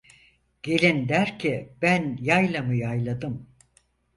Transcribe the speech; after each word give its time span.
Gelin 0.63 1.07
der 1.09 1.37
ki 1.39 1.73
ben 1.81 2.17
yaylamı 2.21 2.75
yayladım. 2.75 3.47